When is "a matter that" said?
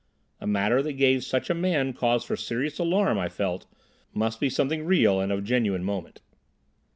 0.39-0.93